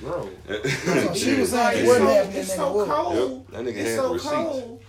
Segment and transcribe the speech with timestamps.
[0.00, 0.28] bro.
[0.46, 2.36] So she was Like, saying it's it wasn't so, happening.
[2.38, 3.46] it's so cold.
[3.50, 4.34] Yep, that nigga it's had so receipts.
[4.34, 4.82] cold.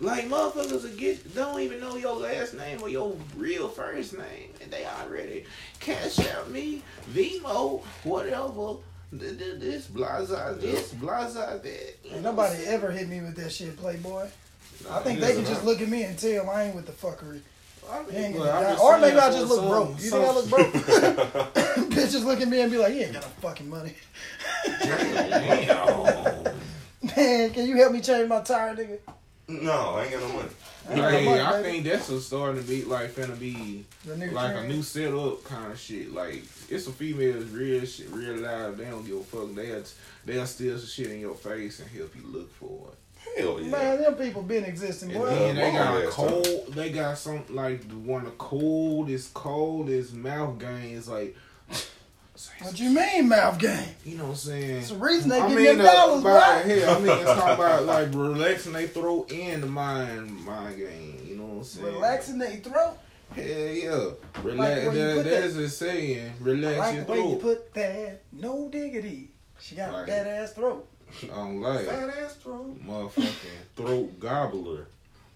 [0.00, 4.50] Like motherfuckers will get don't even know your last name or your real first name,
[4.60, 5.44] and they already
[5.80, 6.82] cash out me,
[7.12, 8.76] Venmo, whatever.
[9.16, 11.96] th- th- This blaza, this blaza, that.
[12.12, 14.26] Ain't nobody ever hit me with that shit, Playboy.
[14.90, 17.40] I think they can just look at me and tell I ain't with the fuckery.
[17.90, 18.70] I mean, gonna look, I'm die.
[18.72, 19.90] just Or maybe I just look some- broke.
[19.90, 20.72] You think I look broke?
[21.94, 23.94] Bitches look at me and be like, "You ain't got no fucking money."
[24.82, 26.44] Damn.
[27.16, 28.98] Man, can you help me change my tire, nigga?
[29.46, 30.48] No, I ain't got no money.
[30.88, 34.30] I ain't money, I think that's a starting to be like finna be The new
[34.30, 36.12] like a new setup kind of shit.
[36.12, 38.78] Like it's a females real shit, real live.
[38.78, 39.54] They don't give a fuck.
[39.54, 39.82] They'll
[40.24, 42.98] they'll steal some shit in your face and help you look for it.
[43.36, 43.68] Hell yeah.
[43.68, 45.26] Man, them people been existing, And boy.
[45.30, 46.10] then they got a long time.
[46.12, 46.74] cold.
[46.74, 51.08] They got some like the one of the coldest, coldest mouth games.
[51.08, 51.36] Like
[52.62, 53.88] What you mean, mouth game?
[54.04, 54.70] you know what I'm saying.
[54.78, 56.30] It's the reason they I give mean, uh, dollars, by,
[56.62, 56.68] boy.
[56.80, 61.20] hell, I mean, it's talking about like relaxing they throat and the mind, mind game.
[61.26, 61.86] You know what I'm saying?
[61.86, 62.98] Relaxing they throat.
[63.34, 64.10] Hell yeah.
[64.42, 64.84] Relax.
[64.84, 66.32] you that, that's a saying.
[66.40, 67.40] I Relax like your the way you throat.
[67.40, 68.20] put that.
[68.32, 69.30] No diggity.
[69.60, 70.08] She got Right.
[70.08, 70.86] a badass throat.
[71.22, 72.78] I don't like Fat ass throat.
[72.84, 73.32] motherfucking
[73.76, 74.86] throat gobbler.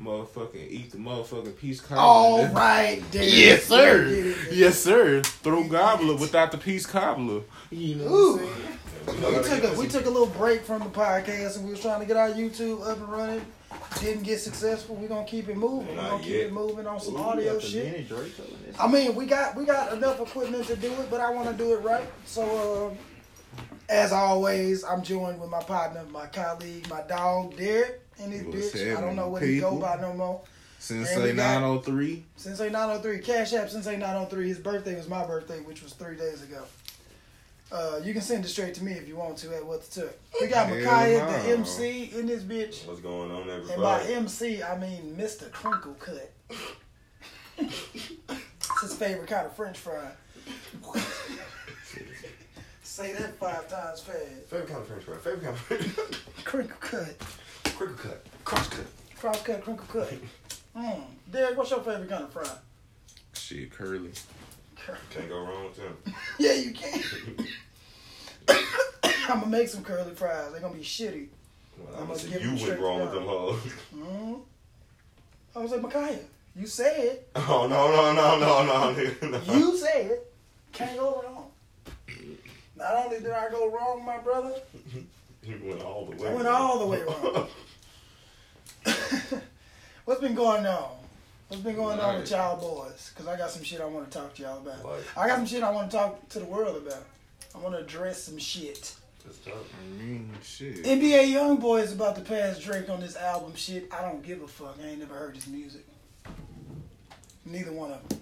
[0.00, 2.02] Motherfucking eat the motherfucking peace cobbler.
[2.02, 3.24] All That's- right, there.
[3.24, 4.34] Yes, sir.
[4.52, 5.22] Yes, sir.
[5.22, 7.42] Throat gobbler without the peace cobbler.
[7.70, 8.36] You know Ooh.
[8.36, 9.60] what I'm saying?
[9.60, 12.00] We took a we took a little break from the podcast and we was trying
[12.00, 13.42] to get our YouTube up and running.
[14.00, 14.94] Didn't get successful.
[14.96, 15.96] We're gonna keep it moving.
[15.96, 17.84] We're gonna keep it moving on some Ooh, audio shit.
[17.90, 18.74] mini Draco in.
[18.78, 21.54] I mean, we got we got enough equipment to do it, but I want to
[21.54, 22.04] do it right.
[22.24, 22.98] So, um,
[23.88, 28.72] as always, I'm joined with my partner, my colleague, my dog Derek, and his What's
[28.72, 28.96] bitch.
[28.96, 30.40] I don't know what he go by no more.
[30.90, 32.24] And Sensei 903.
[32.36, 34.48] Sensei 903, Cash App Sensei 903.
[34.48, 36.62] His birthday was my birthday, which was three days ago.
[37.70, 40.02] Uh, you can send it straight to me if you want to at What's the
[40.02, 40.14] Tuck.
[40.40, 41.30] We got Hell Micaiah, no.
[41.30, 42.86] the MC, in this bitch.
[42.86, 43.72] What's going on, everybody?
[43.72, 44.02] And by?
[44.04, 45.50] MC, I mean Mr.
[45.50, 46.32] Crinkle Cut.
[47.58, 50.12] it's his favorite kind of French fry.
[52.98, 54.18] Say that five times fast.
[54.50, 55.16] Favorite kind of French fry.
[55.18, 56.04] Favorite kind of French fry.
[56.44, 57.18] Crinkle Cut.
[57.76, 58.26] Crinkle cut.
[58.44, 58.86] Cross cut.
[59.16, 60.12] Cross cut, crinkle cut.
[60.76, 61.02] Mm.
[61.32, 62.48] Derek, what's your favorite kind of fry?
[63.34, 64.10] Shit, curly.
[64.76, 64.98] curly.
[65.10, 65.96] Can't go wrong with them.
[66.40, 67.00] Yeah, you can.
[69.28, 70.50] I'm gonna make some curly fries.
[70.50, 71.28] They're gonna be shitty.
[71.78, 73.60] Well, I'm I'm gonna gonna say give you them straight went wrong with them hoes.
[73.94, 74.40] Mm.
[75.54, 76.18] I was like, Micaiah,
[76.56, 79.38] you said, Oh no no no no no.
[79.38, 79.54] No.
[79.54, 80.18] you said,
[80.72, 81.37] can't go wrong.
[82.78, 84.54] Not only did I go wrong, my brother,
[85.42, 86.28] You went all the way.
[86.30, 87.48] I went all the way wrong.
[90.04, 90.96] What's been going on?
[91.48, 93.10] What's been going on with y'all boys?
[93.14, 94.84] Because I got some shit I want to talk to y'all about.
[94.84, 97.04] Like, I got some shit I want to talk to the world about.
[97.54, 98.94] I want to address some shit.
[99.24, 99.54] it's tough.
[99.54, 100.84] I mean, shit.
[100.84, 103.92] NBA YoungBoy is about to pass Drake on this album shit.
[103.92, 104.76] I don't give a fuck.
[104.82, 105.86] I ain't never heard his music.
[107.46, 108.20] Neither one of them.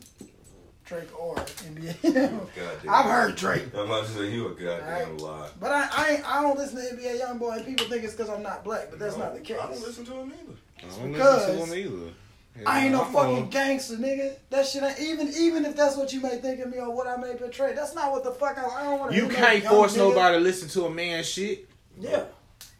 [0.87, 2.03] Drake or NBA.
[2.57, 2.89] Goddamn.
[2.89, 3.65] I've heard Drake.
[3.75, 5.21] I'm about to say you a goddamn Alright.
[5.21, 5.49] lie.
[5.61, 8.43] But I, I, I don't listen to NBA YoungBoy, and people think it's because I'm
[8.43, 9.59] not black, but that's not the case.
[9.61, 10.53] I don't listen to him either.
[10.79, 12.13] I don't because listen to him either.
[12.65, 14.37] I ain't no I'm fucking on- gangster, nigga.
[14.49, 17.07] That shit ain't even even if that's what you may think of me or what
[17.07, 17.75] I may portray.
[17.75, 19.17] That's not what the fuck I, I don't want to.
[19.17, 21.69] You can't force nobody to listen to a man shit.
[22.01, 22.25] Yeah,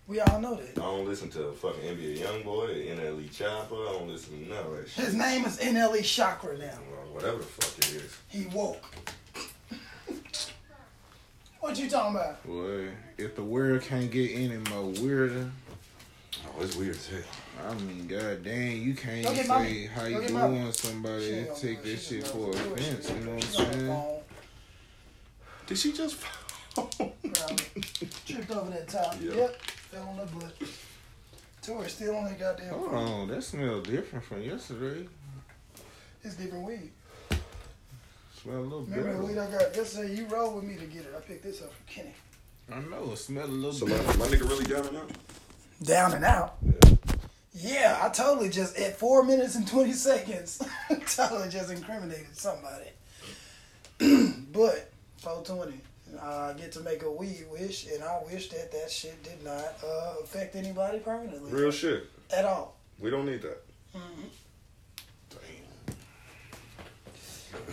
[0.09, 0.79] we all know that.
[0.79, 3.89] I don't listen to fucking NBA YoungBoy, NLE Choppa.
[3.89, 5.05] I don't listen to none of that shit.
[5.07, 6.65] His name is NLE Chakra now.
[6.91, 8.17] Well, whatever the fuck it is.
[8.29, 8.85] He woke.
[11.61, 12.47] what you talking about?
[12.47, 15.51] Boy, if the world can't get any more weirder,
[16.59, 17.21] Oh, it's weird as hell.
[17.69, 19.87] I mean, god dang, you can't Go say mommy.
[19.87, 20.73] how you doing mommy.
[20.73, 21.91] somebody She and take know.
[21.91, 23.11] this shit for knows what she offense.
[23.11, 24.07] You know what I'm saying?
[25.67, 26.17] Did she just?
[26.77, 27.83] Probably.
[28.27, 29.17] Tripped over that top.
[29.21, 29.35] Yeah.
[29.35, 29.63] Yep.
[29.63, 30.55] Fell on the butt.
[31.63, 32.69] Tori still on that goddamn.
[32.69, 35.09] Hold on, that smells different from yesterday.
[36.23, 36.91] It's different weed.
[38.41, 39.39] Smell a little Remember the weed.
[39.39, 40.15] I got yesterday?
[40.15, 41.15] You rolled with me to get it.
[41.17, 42.15] I picked this up from Kenny.
[42.73, 45.11] I know it smell a little So my, my nigga really down and out?
[45.83, 46.57] Down and out.
[46.63, 46.97] Yeah.
[47.59, 50.61] Yeah, I totally just at four minutes and twenty seconds,
[51.07, 52.91] totally just incriminated somebody.
[54.53, 55.81] but four twenty,
[56.23, 59.75] I get to make a weed wish, and I wish that that shit did not
[59.85, 62.05] uh, affect anybody permanently Real shit.
[62.35, 62.77] at all.
[62.99, 63.63] We don't need that.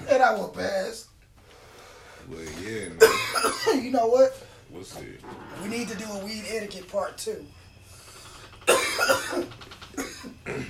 [0.10, 1.08] And I will pass.
[2.30, 3.84] Well, yeah, man.
[3.84, 4.36] you know what?
[4.70, 5.18] We'll see.
[5.62, 7.46] We need to do a weed etiquette part two.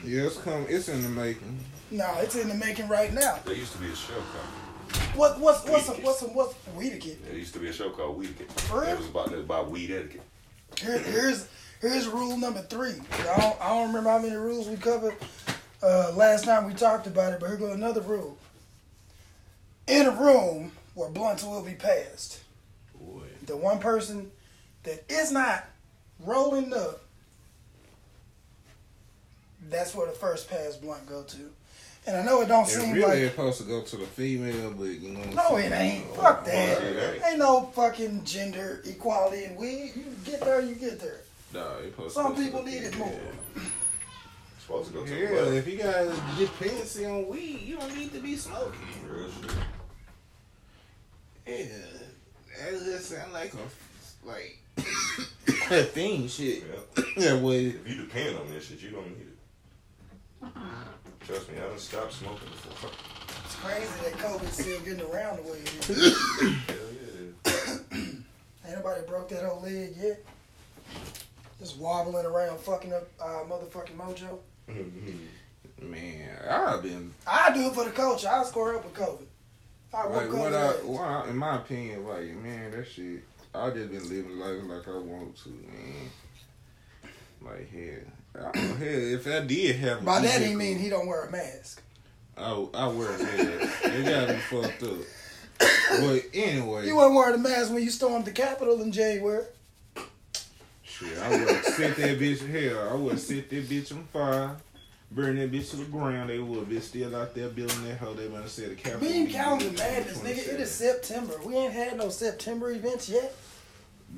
[0.06, 0.66] Yeah, it's come.
[0.70, 1.58] It's in the making.
[1.90, 3.40] No, it's in the making right now.
[3.46, 4.46] There used to be a show called
[5.16, 7.24] What what's what's a, what's a, what's weed etiquette?
[7.26, 8.60] There used to be a show called Weed Etiquette.
[8.62, 8.90] For real?
[8.90, 10.22] It was about about weed etiquette.
[10.80, 11.48] Here, here's
[11.82, 12.96] here's rule number three.
[13.12, 15.16] I don't, I don't remember how many rules we covered
[15.84, 18.38] uh, last time we talked about it, but here goes another rule.
[19.88, 22.40] In a room where blunts will be passed,
[23.00, 23.24] Boy.
[23.46, 24.32] the one person
[24.84, 25.66] that is not
[26.22, 27.02] rolling up,
[29.70, 31.52] that's where the first pass blunt go to.
[32.06, 34.06] And I know it don't It seem really like ain't supposed to go to the
[34.06, 35.20] female, but you know.
[35.20, 36.16] what I'm no, it ain't.
[36.16, 36.84] Fuck oh, that.
[37.16, 37.26] ain't.
[37.26, 39.94] Ain't no fucking gender equality in weed.
[39.96, 41.22] You get there, you get there.
[41.54, 43.08] Nah, it supposed Some to go to people need it female.
[43.08, 43.20] more.
[44.60, 48.12] Supposed to go to the Yeah, if you got dependency on weed, you don't need
[48.14, 48.80] to be smoking.
[49.10, 49.52] Real shit.
[51.46, 51.66] Yeah,
[52.60, 54.58] that just sound like a like
[55.72, 56.64] a thing shit.
[56.98, 57.04] Yeah.
[57.18, 59.33] Yeah, well, If you depend on this shit, you don't need it.
[61.26, 62.90] Trust me, I done stopped smoking before.
[63.46, 66.18] It's crazy that COVID's still getting around the way it is.
[66.68, 66.78] Hell
[67.46, 68.06] yeah.
[68.66, 70.24] Ain't nobody broke that whole leg yet.
[71.60, 74.40] Just wobbling around, fucking up uh, motherfucking mojo.
[75.82, 78.28] man, I've been I do it for the culture.
[78.28, 79.26] I score up with COVID.
[79.94, 83.24] I like what I, what I, in my opinion, like man, that shit.
[83.56, 86.10] I just been living life like I want to, man.
[87.42, 91.08] Like hell, Oh, hell, if I did have a By that he mean he don't
[91.08, 91.82] wear a mask.
[92.38, 93.86] I I wear a mask.
[93.86, 94.98] it got me fucked up.
[96.00, 99.46] But anyway, You weren't wearing a mask when you stormed the Capitol in January.
[100.82, 102.90] Shit, I would set that bitch hell.
[102.90, 104.56] I would set that bitch on fire,
[105.12, 106.30] burn that bitch to the ground.
[106.30, 108.14] They would be still out there building that hoe.
[108.16, 109.00] They gonna say the Capitol.
[109.08, 110.54] Be calendar built madness, nigga.
[110.54, 111.34] It is September.
[111.46, 113.36] We ain't had no September events yet.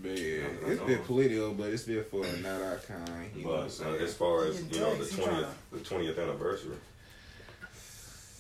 [0.04, 3.30] Man, it's been political, but it's been for not our kind.
[3.36, 4.02] You know what I'm But uh, saying?
[4.02, 6.76] as far as you know, the twentieth, the twentieth anniversary.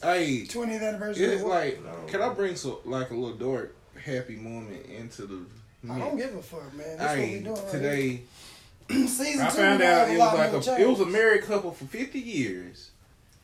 [0.04, 1.26] hey, 20th anniversary.
[1.26, 1.92] it's like, No.
[2.08, 5.46] can I bring some like a little dark happy moment into the?
[5.92, 6.98] I don't give a fuck, man.
[6.98, 8.22] That's what we Hey, doing right today
[8.90, 9.08] here.
[9.08, 11.72] Season I two, found out it was like more a it was a married couple
[11.72, 12.92] for fifty years.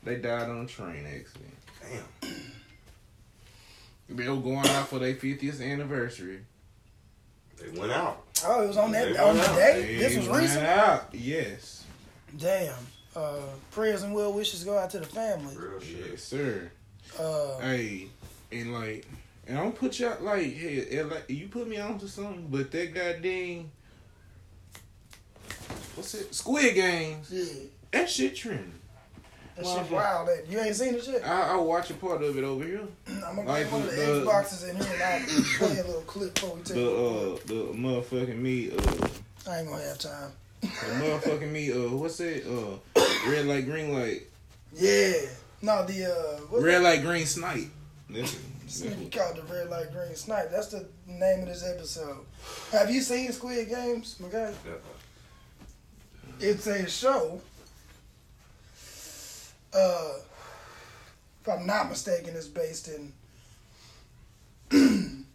[0.04, 1.54] They died on a train accident.
[2.20, 2.30] Damn.
[4.16, 6.40] They were going out for their fiftieth anniversary.
[7.70, 8.24] They went out.
[8.44, 9.56] Oh, it was on that on the out.
[9.56, 9.96] day.
[9.98, 10.66] This was went recent.
[10.66, 11.08] Out.
[11.12, 11.84] Yes.
[12.36, 12.74] Damn.
[13.14, 13.36] Uh,
[13.70, 15.54] prayers and well wishes go out to the family.
[15.56, 16.06] Real shit.
[16.12, 16.70] Yes, sir.
[17.20, 18.08] Uh, Hey,
[18.50, 19.06] and like,
[19.46, 22.48] and I don't put you out like, hey, like you put me on to something,
[22.50, 23.70] but that goddamn,
[25.94, 26.34] what's it?
[26.34, 27.28] Squid Games.
[27.30, 27.44] yeah,
[27.92, 28.72] That shit trending.
[29.56, 30.28] That shit wild.
[30.28, 31.26] That you ain't seen it yet.
[31.26, 32.80] I, I watch a part of it over here.
[33.26, 35.84] I'm gonna Like get one of the, the- Xboxes in here and I'll play a
[35.84, 36.76] little clip before we take.
[36.76, 37.34] The it.
[37.34, 39.08] uh, the motherfucking me, uh,
[39.50, 40.32] I ain't gonna have time.
[40.60, 42.44] the motherfucking me, uh, what's it?
[42.46, 44.22] Uh, red light, green light,
[44.74, 45.12] Yeah.
[45.60, 47.68] No, the uh, what's red light, green snipe.
[48.10, 50.50] That's, This that's called the red light green snipe.
[50.50, 52.18] That's the name of this episode.
[52.72, 54.52] Have you seen Squid Games, my guy?
[54.66, 54.72] Yeah.
[56.40, 57.40] It's a show.
[59.74, 60.14] Uh,
[61.40, 63.12] if I'm not mistaken, it's based in.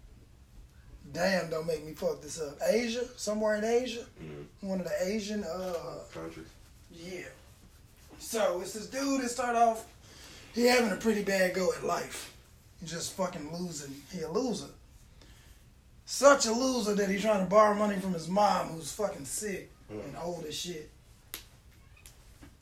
[1.13, 1.50] Damn!
[1.50, 2.57] Don't make me fuck this up.
[2.68, 4.45] Asia, somewhere in Asia, Mhm.
[4.62, 5.44] one of the Asian.
[5.44, 6.44] Uh, Country.
[6.92, 7.28] yeah.
[8.19, 9.86] So it's this dude that start off.
[10.54, 12.33] He having a pretty bad go at life.
[12.80, 14.01] He just fucking losing.
[14.12, 14.69] He a loser.
[16.06, 19.71] Such a loser that he's trying to borrow money from his mom, who's fucking sick
[19.90, 20.90] and old as shit.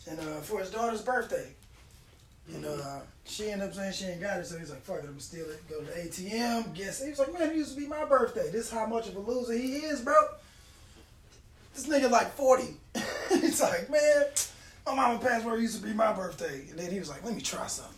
[0.08, 1.52] And uh, for his daughter's birthday.
[2.54, 5.02] And uh, she ended up saying she ain't got it, so he's like, fuck it,
[5.02, 5.68] I'm gonna steal it.
[5.70, 7.04] Go to the ATM, guess.
[7.04, 8.50] He was like, man, it used to be my birthday.
[8.52, 10.14] This is how much of a loser he is, bro.
[11.74, 12.64] This nigga like 40.
[13.30, 14.26] he's like, man,
[14.86, 16.68] my mama password used to be my birthday.
[16.70, 17.94] And then he was like, let me try something.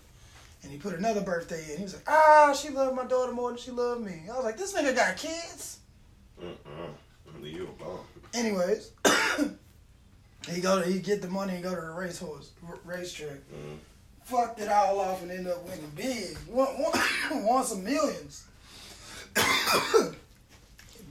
[0.64, 1.78] And he put another birthday in.
[1.78, 4.22] He was like, ah, she loved my daughter more than she loved me.
[4.32, 5.80] I was like, this nigga got kids.
[6.42, 6.56] Mm-mm.
[7.42, 8.00] Leave you alone.
[8.34, 8.92] Anyways,
[10.50, 13.38] he go to he get the money and go to the racehorse r- racetrack.
[13.54, 13.78] Mhm.
[14.28, 16.38] Fucked it all off and end up winning big.
[16.50, 18.44] Won, won, won some millions.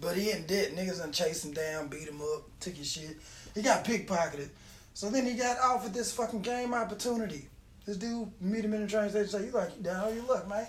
[0.02, 0.76] but he in debt.
[0.76, 3.16] Niggas done chase him down, beat him up, took his shit.
[3.54, 4.50] He got pickpocketed.
[4.92, 7.48] So then he got offered this fucking game opportunity.
[7.86, 9.28] This dude meet him in the train station.
[9.28, 10.12] Say, "You like you down
[10.46, 10.66] man?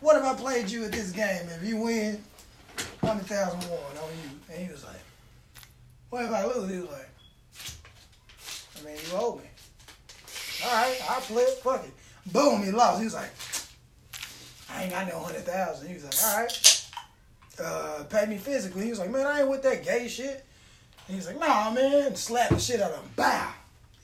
[0.00, 1.48] What if I played you at this game?
[1.48, 2.20] If you win,
[3.02, 5.00] hundred thousand won on you." And he was like,
[6.10, 7.08] "What if I lose?" He was like,
[8.80, 9.44] "I mean, you owe me."
[10.64, 11.58] All right, I'll play it.
[11.58, 11.92] Fuck it.
[12.32, 12.98] Boom, he lost.
[12.98, 13.30] He was like,
[14.70, 15.88] "I ain't got no hundred thousand.
[15.88, 16.86] He was like, "All right,
[17.62, 20.44] uh, pay me physically." He was like, "Man, I ain't with that gay shit."
[21.06, 23.10] And he's like, "Nah, man." Slap the shit out of him.
[23.16, 23.52] Bow.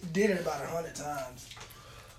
[0.00, 1.49] He did it about a hundred times.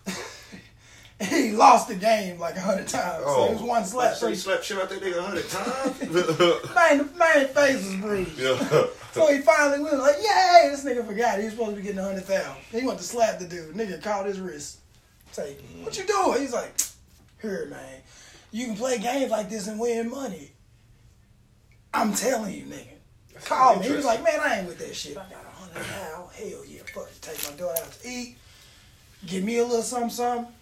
[1.29, 3.23] he lost the game like a hundred times.
[3.23, 4.15] So it was one slap.
[4.15, 5.99] So he, slapped shit out that nigga a hundred times.
[6.75, 8.39] man, the man face was bruised.
[8.39, 8.85] yeah.
[9.13, 10.69] So he finally went like, yay!
[10.71, 12.61] This nigga forgot he was supposed to be getting a hundred thousand.
[12.71, 13.75] He went to slap the dude.
[13.75, 14.79] Nigga caught his wrist.
[15.31, 16.39] Say, what you doing?
[16.39, 16.73] He's like,
[17.41, 18.01] here, man.
[18.51, 20.51] You can play games like this and win money.
[21.93, 23.43] I'm telling you, nigga.
[23.45, 23.87] Call me.
[23.87, 25.17] He was like, man, I ain't with that shit.
[25.17, 26.49] I got a hundred thousand.
[26.49, 27.21] Hell yeah, fuck it.
[27.21, 28.37] Take my daughter out to eat.
[29.25, 30.53] Give me a little something, something.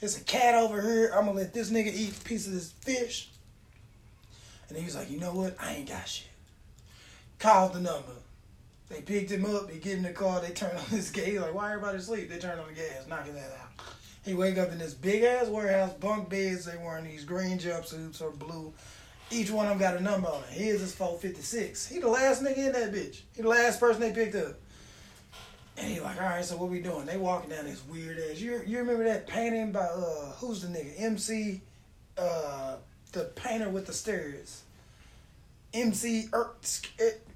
[0.00, 1.12] There's a cat over here.
[1.14, 3.28] I'm gonna let this nigga eat a piece of this fish.
[4.68, 5.56] And he was like, you know what?
[5.60, 6.28] I ain't got shit
[7.38, 8.12] called the number.
[8.88, 9.68] They picked him up.
[9.68, 10.40] They get in the car.
[10.40, 11.40] They turn on this gas.
[11.40, 12.30] Like, why everybody asleep?
[12.30, 13.84] They turn on the gas, knocking that out.
[14.24, 16.66] He wake up in this big ass warehouse, bunk beds.
[16.66, 18.72] They wearing these green jumpsuits or blue.
[19.30, 20.50] Each one of them got a number on it.
[20.50, 21.86] His is 456.
[21.86, 23.20] He the last nigga in that bitch.
[23.34, 24.56] He the last person they picked up.
[25.76, 27.06] And he like, all right, so what we doing?
[27.06, 28.40] They walking down this weird ass.
[28.40, 30.94] You you remember that painting by uh who's the nigga?
[30.98, 31.60] MC,
[32.16, 32.76] uh
[33.12, 34.62] the painter with the stairs.
[35.74, 36.54] MC er,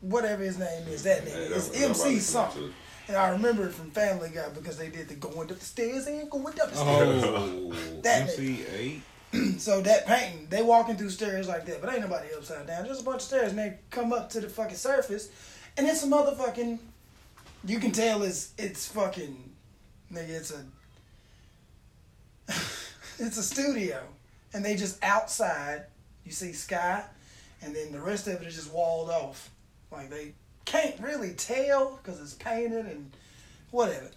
[0.01, 1.57] whatever his name is, that nigga.
[1.57, 2.73] It's MC something.
[3.09, 6.07] And I remember it from Family Guy because they did the going up the stairs
[6.07, 7.25] and going up the stairs.
[7.27, 7.73] Oh,
[8.03, 9.03] That MC eight.
[9.59, 12.87] So that painting, they walking through stairs like that, but ain't nobody upside down.
[12.87, 15.31] Just a bunch of stairs, and they come up to the fucking surface,
[15.79, 16.79] and it's a motherfucking.
[17.65, 19.53] You can tell it's it's fucking,
[20.13, 20.29] nigga.
[20.29, 20.65] It's a.
[23.19, 24.03] it's a studio,
[24.53, 25.87] and they just outside.
[26.27, 27.05] You see sky,
[27.63, 29.51] and then the rest of it is just walled off.
[29.91, 30.33] Like they
[30.65, 33.11] can't really tell because it's painted and
[33.71, 34.11] whatever.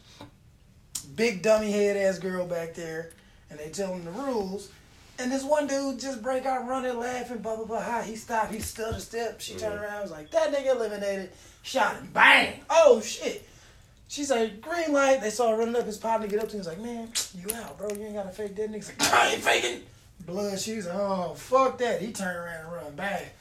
[1.16, 3.12] Big dummy head ass girl back there,
[3.50, 4.70] and they tell him the rules.
[5.18, 8.02] And this one dude just break out running, laughing, blah blah blah.
[8.02, 9.40] He stopped, he stood a step.
[9.40, 9.84] She turned mm-hmm.
[9.84, 12.60] around, was like, "That nigga eliminated." Shot him, bang!
[12.70, 13.48] Oh shit!
[14.08, 15.86] She's like, "Green light." They saw her running up.
[15.86, 16.60] His partner get up to him.
[16.60, 17.90] He's like, "Man, you out, bro?
[17.90, 19.82] You ain't gotta fake that." Nigga's like, "I ain't faking."
[20.26, 20.60] Blood.
[20.60, 23.36] She's like, "Oh fuck that." He turned around and run, back.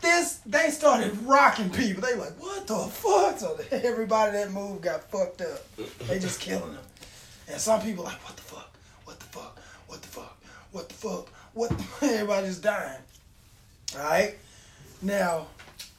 [0.00, 2.02] This they started rocking people.
[2.02, 5.60] They like, "What the fuck?" So everybody that moved got fucked up.
[6.06, 6.84] They just killing them.
[7.48, 8.76] And some people like, "What the fuck?
[9.04, 9.58] What the fuck?
[9.86, 10.38] What the fuck?"
[10.72, 11.72] what the fuck, what,
[12.02, 13.00] everybody's dying.
[13.96, 14.36] All right,
[15.02, 15.46] now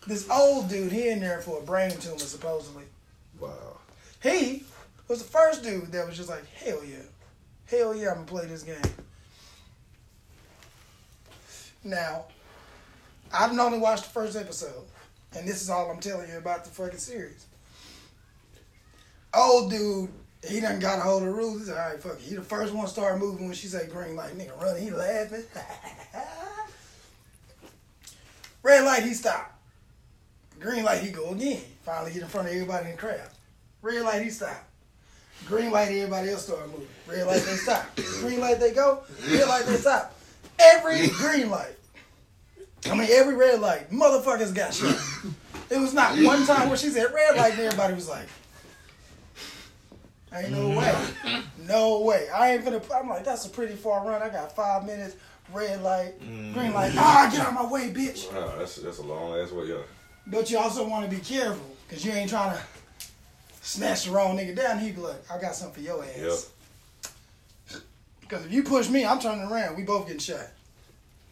[0.07, 2.83] this old dude he in there for a brain tumor supposedly.
[3.39, 3.77] Wow.
[4.21, 4.63] He
[5.07, 6.97] was the first dude that was just like, hell yeah,
[7.65, 8.77] hell yeah, I'm gonna play this game.
[11.89, 12.25] Now,
[13.33, 14.85] I've only watched the first episode,
[15.35, 17.45] and this is all I'm telling you about the fucking series.
[19.33, 20.09] Old dude
[20.47, 21.59] he done got a hold of the rules.
[21.59, 22.21] He said, all right, fuck it.
[22.21, 24.37] He the first one started moving when she said green light.
[24.37, 25.43] Nigga running, he laughing.
[28.63, 29.53] Red light, he stopped.
[30.59, 31.61] Green light, he go again.
[31.83, 33.29] Finally get in front of everybody in the crowd.
[33.81, 34.65] Red light, he stopped.
[35.45, 36.87] Green light, everybody else started moving.
[37.07, 37.95] Red light, they stop.
[37.95, 39.03] Green light, they go.
[39.29, 40.15] Red light, they stop.
[40.57, 41.75] Every green light.
[42.85, 44.97] I mean, every red light, motherfuckers got shot.
[45.71, 48.27] It was not one time where she said red light and everybody was like,
[50.33, 50.95] Ain't no way.
[51.67, 52.27] No way.
[52.29, 52.81] I ain't gonna.
[52.93, 54.21] I'm like, that's a pretty far run.
[54.21, 55.15] I got five minutes.
[55.51, 56.19] Red light,
[56.53, 56.93] green light.
[56.95, 58.31] Ah, get out of my way, bitch.
[58.31, 59.77] Wow, that's that's a long ass way, yeah.
[60.27, 62.63] But you also want to be careful because you ain't trying to
[63.61, 64.77] snatch the wrong nigga down.
[64.77, 66.51] He be like, I got something for your ass.
[68.21, 69.75] Because if you push me, I'm turning around.
[69.75, 70.47] We both getting shot.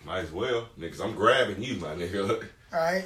[0.08, 1.04] Might as well, niggas.
[1.04, 2.30] I'm grabbing you, my nigga.
[2.74, 3.04] All right.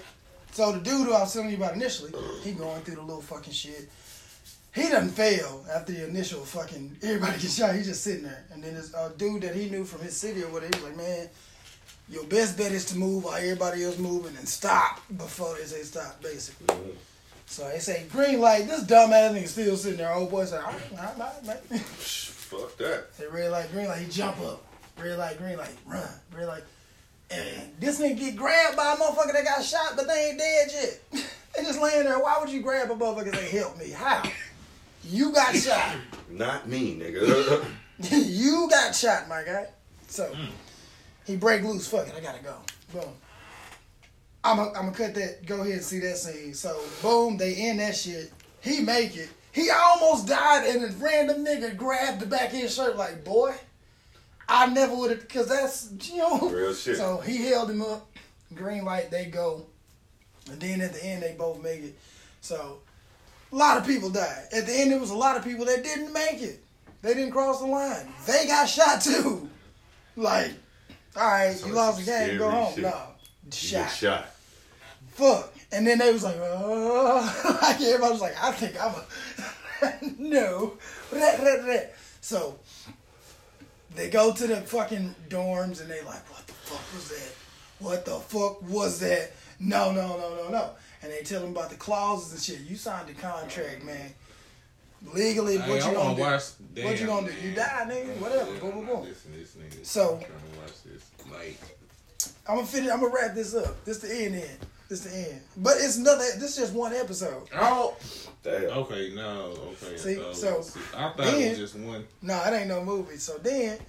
[0.52, 2.12] So the dude who I was telling you about initially,
[2.44, 3.90] he going through the little fucking shit.
[4.76, 7.74] He doesn't fail after the initial fucking everybody gets shot.
[7.74, 10.44] He's just sitting there, and then this uh, dude that he knew from his city
[10.44, 11.30] or whatever, he was like, "Man,
[12.08, 15.82] your best bet is to move while everybody else moving and stop before they say
[15.82, 16.68] stop." Basically.
[16.68, 16.94] Mhm.
[17.48, 18.68] So they say green light.
[18.68, 20.14] This dumbass nigga still sitting there.
[20.14, 23.08] Old boy said, "All right, all right, all right." Fuck that.
[23.18, 24.00] Say red light, green light.
[24.04, 24.64] He jump up.
[25.02, 26.08] Red light, green light, run.
[26.36, 26.64] Red light.
[27.32, 30.70] And this nigga get grabbed by a motherfucker that got shot, but they ain't dead
[30.74, 31.00] yet.
[31.56, 32.20] they just laying there.
[32.20, 33.92] Why would you grab a motherfucker say, help me?
[33.92, 34.24] How?
[35.04, 35.96] You got shot.
[36.30, 37.66] Not me, nigga.
[38.00, 39.68] you got shot, my guy.
[40.08, 40.50] So mm.
[41.26, 41.88] he break loose.
[41.88, 42.56] Fuck it, I gotta go.
[42.94, 43.14] Boom.
[44.44, 45.46] I'm gonna cut that.
[45.46, 46.54] Go ahead and see that scene.
[46.54, 48.32] So boom, they end that shit.
[48.62, 49.30] He make it.
[49.52, 53.54] He almost died, and a random nigga grabbed the back of his shirt like, boy,
[54.54, 56.50] I never would have, cause that's you know.
[56.50, 56.98] Real shit.
[56.98, 58.08] So he held him up.
[58.54, 59.66] Green light, they go,
[60.52, 61.98] and then at the end they both make it.
[62.42, 62.80] So
[63.52, 64.48] a lot of people died.
[64.52, 66.62] At the end, there was a lot of people that didn't make it.
[67.02, 68.08] They didn't cross the line.
[68.28, 69.50] They got shot too.
[70.18, 70.52] Like,
[71.16, 72.74] all right, So you lost the game, go home.
[72.74, 72.84] shit.
[72.84, 73.02] No,
[73.54, 73.90] shot.
[73.92, 74.26] shot.
[75.12, 75.54] Fuck.
[75.72, 79.06] And then they was like, oh, like everybody was like, I think I'm a
[80.20, 80.74] no.
[82.20, 82.60] So
[83.96, 87.34] They go to the fucking dorms and they like, what the fuck was that?
[87.80, 89.32] What the fuck was that?
[89.60, 90.70] No, no, no, no, no.
[91.04, 92.70] And they tell them about the clauses and shit.
[92.70, 94.14] You signed the contract, man.
[95.14, 96.22] Legally, what you I gonna do?
[96.22, 96.44] watch.
[96.84, 97.48] What you gonna do?
[97.48, 98.18] You die, nigga.
[98.22, 98.52] Whatever.
[98.60, 99.04] Boom, boom, boom.
[99.04, 99.86] Listen, this nigga.
[99.86, 101.10] So- I'm trying to watch this.
[101.32, 101.60] Like,
[102.48, 102.92] I'm gonna finish.
[102.92, 103.84] I'm gonna wrap this up.
[103.84, 104.36] This the end.
[104.36, 104.58] End.
[104.92, 105.42] This the end.
[105.56, 106.26] But it's another.
[106.38, 107.48] This is just one episode.
[107.56, 107.96] oh,
[108.44, 108.72] Damn.
[108.72, 109.96] okay, no, okay.
[109.96, 110.62] See, uh, so,
[110.94, 112.06] I thought it was just one.
[112.22, 113.16] No, it ain't no movie.
[113.16, 113.80] So then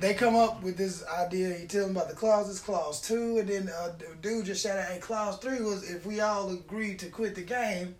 [0.00, 1.52] they come up with this idea.
[1.52, 4.84] He tell them about the clauses, clause two, and then uh, the dude just shouted,
[4.84, 7.94] "Hey, clause three was if we all agree to quit the game,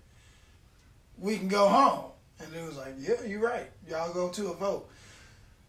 [1.18, 3.68] we can go home." And it was like, "Yeah, you're right.
[3.86, 4.88] Y'all go to a vote,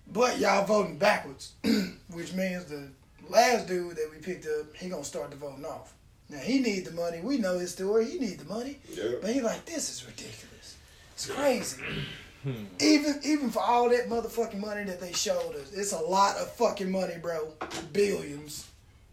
[0.08, 1.56] but y'all voting backwards,
[2.10, 2.88] which means the
[3.28, 5.92] last dude that we picked up, he gonna start the voting off.
[6.30, 7.22] Now he need the money.
[7.22, 8.10] We know his story.
[8.10, 9.12] He need the money." Yeah.
[9.22, 10.76] But he like, this is ridiculous.
[11.14, 11.82] It's crazy.
[12.80, 16.52] even even for all that motherfucking money that they showed us, it's a lot of
[16.54, 17.48] fucking money, bro.
[17.94, 18.68] Billions.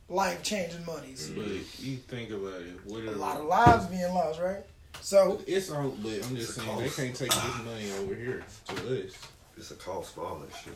[0.08, 1.30] Life changing monies.
[1.34, 1.46] But
[1.82, 2.74] you think about it,
[3.08, 4.62] A lot of lives being lost, right?
[5.00, 8.14] So It's all, but I'm just It's a saying they can't take this money over
[8.14, 8.74] here to
[9.06, 9.12] us.
[9.56, 10.74] It's a cost for all that shit.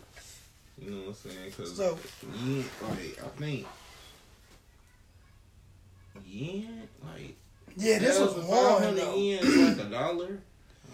[0.79, 1.51] You know what I'm saying?
[1.57, 1.99] Cause So-
[2.47, 3.67] yeah, like I think,
[6.25, 6.69] yeah,
[7.03, 7.37] like
[7.77, 9.17] yeah, this was five one hundred though.
[9.17, 10.41] yen, like a dollar.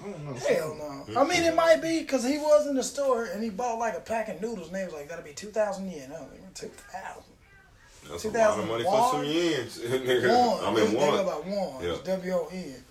[0.02, 0.35] I don't know.
[0.35, 1.21] Hell no.
[1.21, 3.97] I mean, it might be because he was in the store and he bought like
[3.97, 6.11] a pack of noodles and they was like, that'll be 2,000 yen.
[6.11, 7.23] I was like, 2,000.
[8.09, 9.25] That's a lot of money for some 2001?
[9.25, 9.79] yens.
[10.07, 10.29] nigga.
[10.29, 10.64] One.
[10.64, 11.21] I mean, one.
[11.21, 11.85] about one.
[11.85, 11.97] Yeah.
[12.05, 12.85] W O N.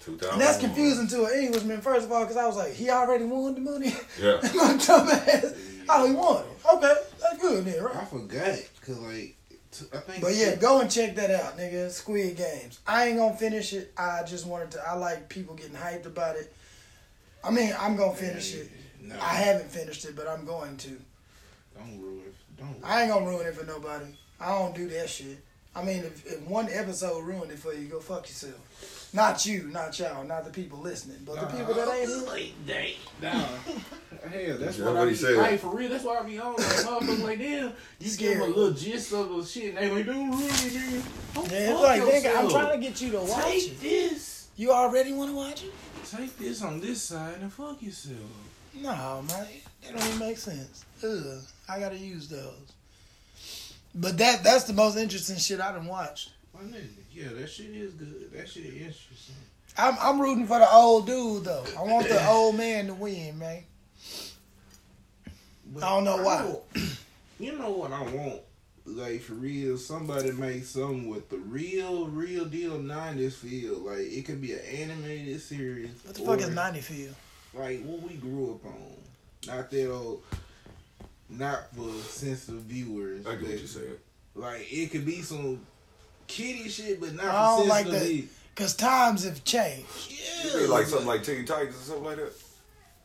[0.00, 0.32] 2000.
[0.32, 3.24] And that's confusing to an Englishman, first of all, because I was like, he already
[3.24, 3.94] won the money?
[4.20, 4.38] Yeah.
[4.54, 5.54] My dumb ass.
[5.88, 6.74] Oh, he won it.
[6.74, 7.94] Okay, that's good then, right?
[7.94, 8.08] I right?
[8.08, 9.37] forgot because like t-
[9.92, 10.22] I think.
[10.22, 11.90] But yeah, go and check that out, nigga.
[11.90, 12.80] Squid Games.
[12.86, 13.92] I ain't gonna finish it.
[13.96, 14.88] I just wanted to.
[14.88, 16.52] I like people getting hyped about it.
[17.44, 18.70] I mean, I'm gonna finish it.
[19.00, 21.00] No, I haven't finished it, but I'm going to.
[21.76, 22.22] Don't ruin.
[22.26, 22.34] It.
[22.58, 22.76] Don't.
[22.82, 24.06] I ain't gonna ruin it for nobody.
[24.40, 25.38] I don't do that shit.
[25.74, 28.58] I mean, if, if one episode ruined it for you, go fuck yourself.
[29.12, 32.08] Not you, not y'all, not the people listening, but the people that ain't.
[32.08, 32.18] here.
[32.26, 32.92] like dang.
[33.22, 33.30] Nah.
[34.28, 35.44] Hell, that's what what I he be, said.
[35.44, 36.52] Hey, for real, that's why I be on.
[36.56, 39.74] Like, motherfuckers like damn, you give them a little gist of the shit.
[39.74, 41.34] and They like, don't ruin it, nigga.
[41.34, 43.80] Don't Yeah, it's fuck like, nigga, I'm trying to get you to watch Take it.
[43.80, 44.48] this.
[44.56, 45.72] You already want to watch it?
[46.10, 48.18] Take this on this side and fuck yourself.
[48.74, 50.84] No, man, that don't even make sense.
[51.02, 52.72] Ugh, I gotta use those.
[53.94, 56.30] But that that's the most interesting shit I done watched.
[56.54, 56.88] My nigga,
[57.18, 58.30] yeah, that shit is good.
[58.32, 59.34] That shit is interesting.
[59.76, 61.64] I'm I'm rooting for the old dude though.
[61.78, 63.62] I want the old man to win, man.
[65.72, 66.42] But I don't know why.
[66.42, 66.96] don't-
[67.38, 68.40] You know what I want?
[68.86, 73.78] Like for real, somebody make something with the real, real deal '90s feel.
[73.80, 75.90] Like it could be an animated series.
[76.04, 77.12] What the fuck is '90s feel?
[77.54, 78.96] Like what we grew up on.
[79.46, 80.22] Not that old.
[81.28, 83.26] Not for sensitive viewers.
[83.26, 83.96] I get what you're saying.
[84.34, 85.60] Like it could be some
[86.28, 88.24] kitty shit, but not I don't like that.
[88.54, 89.86] Cause times have changed.
[90.10, 92.32] Yeah, You mean like something like Teen Titans or something like that?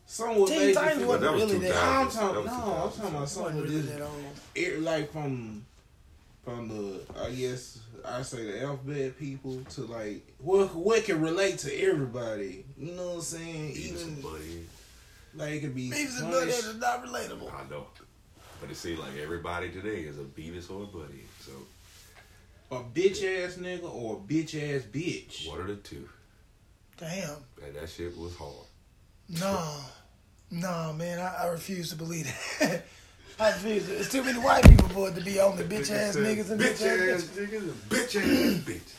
[0.08, 1.76] Something Teen Titans wasn't that was really that.
[1.84, 4.02] I'm That talking was no, I'm talking about something with really this
[4.56, 5.66] it like from
[6.44, 11.60] from the I guess I say the alphabet people to like what what can relate
[11.60, 12.66] to everybody.
[12.78, 13.72] You know what I'm saying?
[13.76, 14.66] Beavis and Even Buddy.
[15.36, 17.54] like it could be Beavis and punish- Butthead is not relatable.
[17.54, 17.86] I know.
[18.60, 21.24] But it seems like everybody today is a Beavis or a Buddy.
[21.42, 21.52] So
[22.78, 25.48] a bitch ass nigga or a bitch ass bitch.
[25.50, 26.08] one of the two.
[26.98, 27.38] Damn.
[27.64, 28.68] And that shit was hard.
[29.30, 29.76] No.
[30.52, 32.26] No, man, I, I refuse to believe
[32.60, 32.84] that.
[33.40, 33.88] I refuse.
[33.88, 36.62] To, it's too many white people for it to be only bitch ass niggas and
[36.62, 37.48] bitch ass bitches.
[37.48, 38.94] niggas and bitch ass bitch.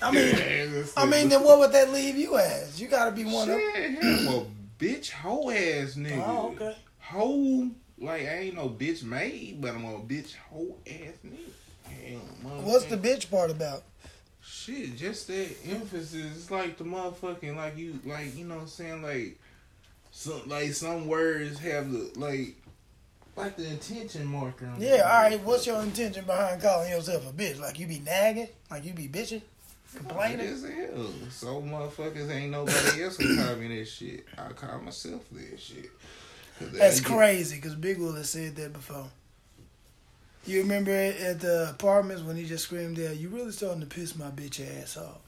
[0.00, 2.80] I mean, Yeah, I mean, then what would that leave you as?
[2.80, 3.58] You gotta be one of.
[3.58, 4.46] shit, hell, I'm a
[4.78, 6.24] bitch hoe ass nigga.
[6.26, 6.76] Oh, okay.
[6.98, 11.50] Hoe like I ain't no bitch made, but I'm a bitch hoe ass nigga.
[12.62, 13.82] What's the bitch part about?
[14.44, 16.36] Shit, just that emphasis.
[16.36, 19.38] It's like the motherfucking like you like you know what I'm saying like
[20.10, 22.56] some like some words have the like
[23.36, 24.66] like the intention marker.
[24.66, 25.40] On Yeah, all right.
[25.42, 27.58] What's your intention behind calling yourself a bitch?
[27.60, 28.48] Like you be nagging?
[28.70, 29.42] Like you be bitching?
[29.94, 30.40] It Complaining?
[30.40, 31.06] is hell.
[31.30, 34.26] So motherfuckers ain't nobody else can call me that shit.
[34.38, 35.90] I call myself that shit.
[36.60, 39.08] That's crazy because Big Will has said that before.
[40.44, 43.86] You remember at at the apartments when he just screamed there, you really starting to
[43.86, 45.18] piss my bitch ass off.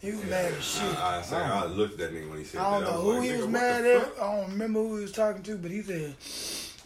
[0.00, 0.82] He was mad as shit.
[0.98, 2.90] I, I, say, I looked at that nigga when he said I don't that.
[2.90, 4.02] know I who like, he was mad at.
[4.02, 4.22] fuck?
[4.22, 6.14] I don't remember who he was talking to, but he said,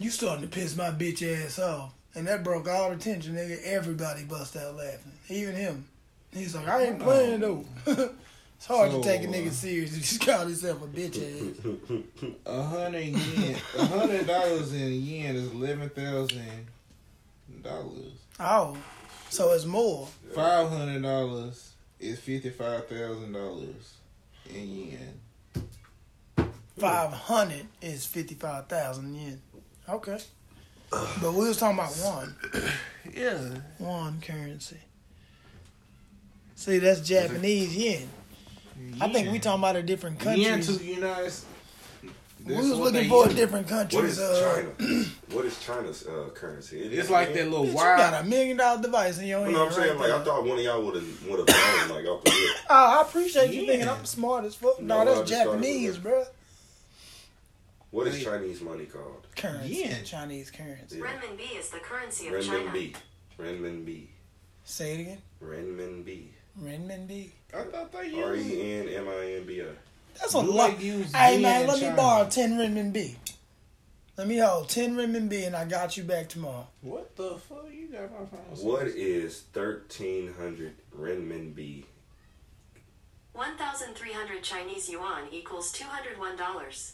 [0.00, 3.34] "You starting to piss my bitch ass off," and that broke all the tension.
[3.36, 5.84] Nigga, everybody bust out laughing, even him.
[6.32, 7.64] He's like, "I ain't playing though."
[8.56, 10.86] It's hard So, to take a uh, nigga serious if you just call yourself a
[10.86, 12.00] bitch ass.
[12.46, 16.40] A hundred yen, a hundred dollars in a yen is eleven thousand
[17.64, 18.12] dollars.
[18.38, 18.76] Oh,
[19.30, 20.06] so it's more.
[20.34, 23.94] Five hundred dollars is fifty five thousand dollars
[24.48, 25.20] in yen.
[26.78, 29.40] Five hundred is fifty five thousand yen.
[29.88, 30.18] Okay.
[30.90, 32.36] But we was talking about one,
[33.14, 33.38] Yeah.
[33.78, 34.78] one currency.
[36.54, 38.08] See, that's Japanese yen.
[39.00, 40.78] I think we talking about a different yen countries.
[40.78, 41.32] to United.
[42.44, 42.62] States.
[42.62, 44.18] we was looking for a different What countries.
[44.18, 45.04] Uh, China?
[45.32, 46.80] what is China's uh, currency?
[46.82, 49.44] It It's like that little bitch, you got a million dollar device in your You
[49.44, 49.54] hand.
[49.54, 49.88] know what I'm saying?
[49.90, 50.20] right Like there.
[50.20, 52.56] I thought one of y'all would have would have known like off the rip.
[52.70, 54.80] Oh, I appreciate you thinking I'm smart as fuck.
[54.80, 56.24] No, No, that's just thought Japanese, bro.
[57.90, 59.26] What is Chinese money called?
[59.36, 60.04] Currency, Yen.
[60.04, 60.98] Chinese currency.
[60.98, 61.04] Yeah.
[61.04, 62.58] Renminbi is the currency of China.
[62.70, 62.96] Renminbi.
[63.38, 64.06] Renminbi.
[64.64, 65.18] Say it again.
[65.42, 66.26] Renminbi.
[66.60, 67.30] Renminbi.
[67.56, 68.46] I thought they used.
[68.50, 69.66] E N M I N B I.
[70.18, 70.78] That's a Do lot.
[70.78, 73.16] they use Hey man, in let me borrow ten renminbi.
[74.16, 76.66] Let me hold ten renminbi, and I got you back tomorrow.
[76.82, 77.66] What the fuck?
[77.72, 78.64] You got my phone?
[78.66, 81.84] What is thirteen hundred renminbi?
[83.32, 86.92] 1,300 Chinese yuan equals $201.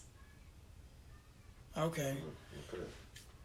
[1.76, 2.02] Okay.
[2.02, 2.82] Mm, okay.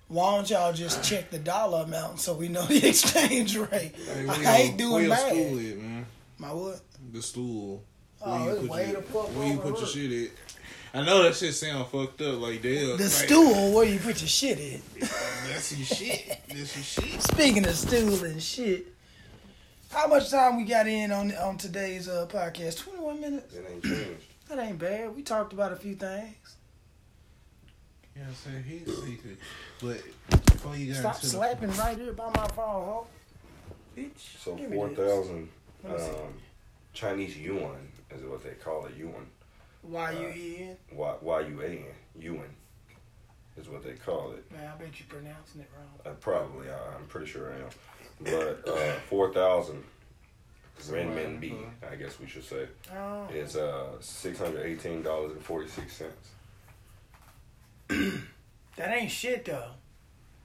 [0.07, 3.93] Why don't y'all just check the dollar amount so we know the exchange rate?
[3.95, 5.29] Hey, I where ain't doing where bad.
[5.33, 6.05] stool at, man?
[6.37, 6.79] My what?
[7.11, 7.83] The stool.
[8.27, 10.99] Oh, Where you put your- Where you put your shit at?
[11.01, 12.39] I know that shit sound fucked up.
[12.39, 14.81] Like they The stool where you put your shit in.
[14.99, 16.39] That's your shit.
[16.47, 17.21] That's your shit.
[17.21, 18.87] Speaking of stool and shit,
[19.91, 22.79] how much time we got in on on today's uh, podcast?
[22.79, 23.53] Twenty one minutes.
[23.53, 24.21] It ain't changed.
[24.47, 25.15] That ain't bad.
[25.15, 26.55] We talked about a few things.
[28.15, 29.37] Yeah, I'm saying he's secret.
[29.81, 30.01] But
[30.51, 33.07] before you got Stop into the slapping right here by my phone, ho.
[33.97, 34.37] Bitch.
[34.39, 34.97] So give me four this.
[34.99, 35.49] thousand
[35.83, 36.09] Let me see.
[36.11, 36.33] um,
[36.93, 37.75] Chinese yuan
[38.11, 38.95] is what they call it.
[38.97, 39.27] Yuan.
[39.81, 40.77] Why you in?
[40.97, 41.85] Y Y U A N.
[42.19, 42.49] Yuan
[43.57, 44.51] is what they call it.
[44.51, 45.87] Man, I bet you're pronouncing it wrong.
[46.13, 47.69] Uh, probably, I, I'm pretty sure I am.
[48.21, 49.83] But uh, four thousand
[50.89, 51.55] renminbi,
[51.89, 53.27] I guess we should say, Oh.
[53.33, 56.29] is uh six hundred eighteen dollars and forty six cents.
[58.77, 59.71] That ain't shit though.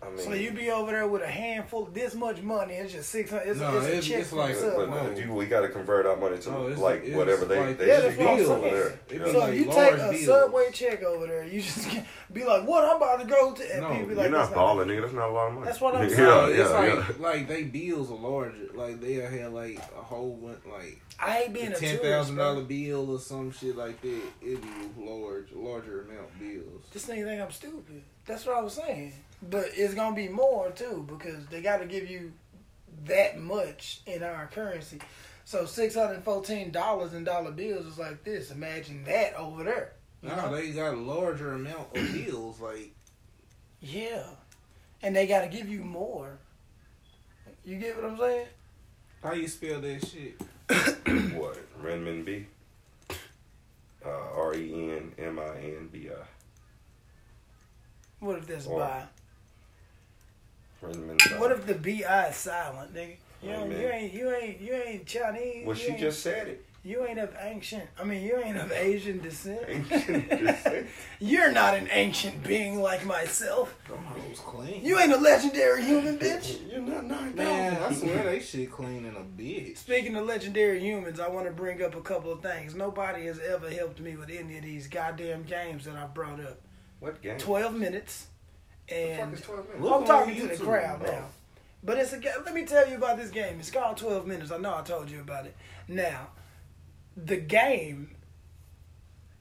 [0.03, 2.93] I mean, So you be over there with a handful of this much money, it's
[2.95, 3.49] just six hundred.
[3.49, 4.87] It's, No, it's a it's- check it's from like- but, Subway.
[4.87, 7.61] but you, we got to convert our money to No, it's- like it's whatever they
[7.61, 8.87] like- they Yeah, should that's be over there.
[8.89, 9.33] It be Yeah.
[9.33, 10.25] So like you take a bills.
[10.25, 12.85] Subway check over there, you just can't be like, "What?
[12.85, 15.01] I'm about to go to," and No, people be You're like, not "That's balling, nigga.
[15.03, 15.67] That's not a lot of money.
[15.67, 16.29] That's what I'm yeah, saying.
[16.29, 18.69] No, Yeah, it's yeah, like like they bills are larger.
[18.75, 22.37] Like they'll have like a whole bunch like I ain't being a ten tourist, thousand
[22.37, 22.45] bro.
[22.55, 24.23] dollar bill or some shit like that.
[24.41, 26.85] It'd be large, larger amount bills.
[26.91, 28.03] This nigga think I'm stupid.
[28.27, 29.13] That's what I was saying.
[29.43, 32.33] But it's gonna be more too because they got to give you
[33.07, 35.01] that much in our currency.
[35.45, 38.51] So six hundred fourteen dollars in dollar bills is like this.
[38.51, 39.93] Imagine that over there.
[40.23, 40.55] You No, know?
[40.55, 42.61] they got a larger amount of bills.
[42.61, 42.93] Like
[43.81, 44.25] Yeah,
[45.03, 46.39] and they got to give you more.
[47.65, 48.47] You get what I'm saying?
[49.23, 50.41] how you spell that shit?
[51.37, 51.59] What?
[51.83, 52.45] Renminbi?
[54.05, 56.25] Uh, R E N M I N B I.
[58.21, 59.05] What if that's Or- by?
[61.39, 63.17] What if the bi is silent, nigga?
[63.43, 65.67] You, Oh, you ain't you ain't you ain't Chinese.
[65.67, 66.65] Well, you she ain't, just said it.
[66.85, 67.85] you ain't of ancient.
[67.99, 69.61] I mean, you ain't of Asian descent.
[69.67, 70.87] Ancient descent.
[71.21, 73.75] You're not an ancient being like myself.
[73.89, 73.99] Them
[74.37, 74.83] clean.
[74.85, 76.59] You ain't a legendary human, bitch.
[76.71, 79.79] You're not nine Man, I swear they shit clean in a bitch.
[79.79, 82.75] Speaking of legendary humans, I want to bring up a couple of things.
[82.75, 86.59] Nobody has ever helped me with any of these goddamn games that I brought up.
[87.01, 87.39] What game?
[87.39, 88.27] Twelve minutes,
[88.89, 89.93] The fuck and is 12 minutes?
[89.93, 91.25] I'm talking to the crowd now.
[91.83, 93.59] But it's a let me tell you about this game.
[93.59, 94.53] It's called 12 minutes.
[94.53, 95.57] I know I told you about it.
[95.89, 96.29] Now,
[97.17, 98.11] the game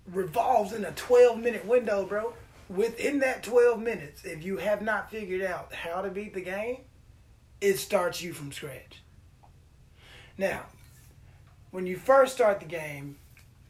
[0.07, 2.33] revolves in a 12 minute window, bro.
[2.69, 6.81] Within that 12 minutes, if you have not figured out how to beat the game,
[7.59, 9.01] it starts you from scratch.
[10.37, 10.67] Now,
[11.71, 13.17] when you first start the game,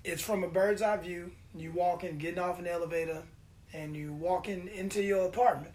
[0.04, 1.32] it's from a bird's eye view.
[1.56, 3.24] You walk in, getting off an elevator,
[3.74, 5.74] and you walk in into your apartment.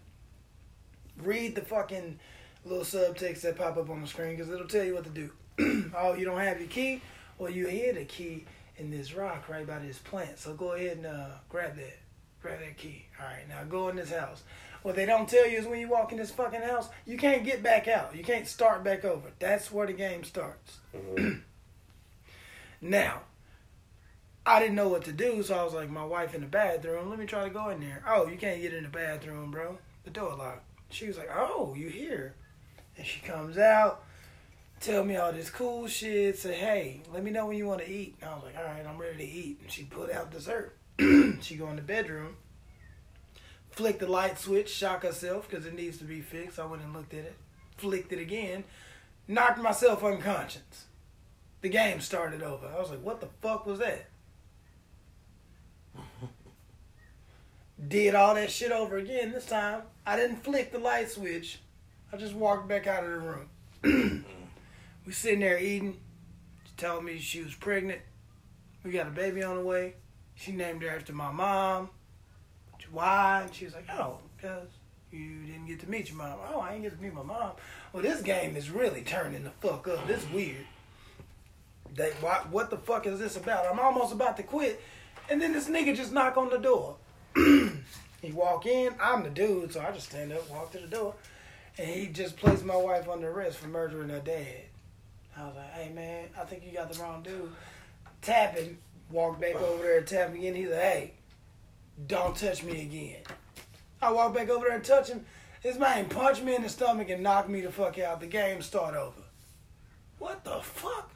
[1.17, 2.19] Read the fucking
[2.65, 5.31] little subtext that pop up on the screen because it'll tell you what to do.
[5.97, 7.01] oh, you don't have your key?
[7.37, 8.45] Well, you hear the key
[8.77, 10.39] in this rock right by this plant.
[10.39, 11.99] So go ahead and uh, grab that.
[12.41, 13.05] Grab that key.
[13.19, 14.43] All right, now go in this house.
[14.83, 17.43] What they don't tell you is when you walk in this fucking house, you can't
[17.43, 18.15] get back out.
[18.15, 19.31] You can't start back over.
[19.39, 20.77] That's where the game starts.
[20.95, 21.41] Mhm.
[22.81, 23.21] Now,
[24.45, 27.09] I didn't know what to do, so I was like, my wife in the bathroom,
[27.09, 28.03] let me try to go in there.
[28.07, 29.79] Oh, you can't get in the bathroom, bro.
[30.03, 30.63] The door locked.
[30.89, 32.35] She was like, oh, you here.
[32.95, 34.03] And she comes out,
[34.79, 36.37] tell me all this cool shit.
[36.37, 38.17] Say, hey, let me know when you want to eat.
[38.21, 39.59] And I was like, all right, I'm ready to eat.
[39.63, 40.77] And she put out dessert.
[41.41, 42.37] she go in the bedroom,
[43.71, 46.59] flick the light switch, shock herself because it needs to be fixed.
[46.59, 47.35] I went and looked at it,
[47.77, 48.63] flicked it again,
[49.27, 50.85] knocked myself unconscious.
[51.61, 52.67] The game started over.
[52.67, 54.05] I was like, what the fuck was that?
[57.87, 59.31] Did all that shit over again.
[59.31, 61.59] This time, I didn't flick the light switch.
[62.11, 63.49] I just walked back out of the room.
[65.05, 65.97] we sitting there eating.
[66.65, 68.01] She told me she was pregnant.
[68.83, 69.95] We got a baby on the way.
[70.35, 71.89] She named her after my mom.
[72.91, 73.41] Why?
[73.43, 74.69] And she was like, oh, because
[75.11, 76.37] you didn't get to meet your mom.
[76.49, 77.51] Oh, I didn't get to meet my mom.
[77.91, 80.07] Well, this game is really turning the fuck up.
[80.07, 80.65] This is weird.
[81.93, 83.65] They, why, what the fuck is this about?
[83.71, 84.81] I'm almost about to quit.
[85.29, 86.97] And then this nigga just knock on the door.
[88.21, 88.93] he walk in.
[89.01, 91.15] I'm the dude, so I just stand up, walk to the door.
[91.77, 94.63] And he just placed my wife under arrest for murdering her dad.
[95.37, 97.51] I was like, hey, man, I think you got the wrong dude.
[98.21, 98.77] Tapping.
[99.11, 100.55] Walk back over there and tap again.
[100.55, 101.13] He's like, hey,
[102.07, 103.21] don't touch me again.
[104.01, 105.25] I walk back over there and touch him.
[105.61, 108.19] This man punched me in the stomach and knocked me the fuck out.
[108.19, 109.21] The game start over.
[110.19, 111.11] What the fuck?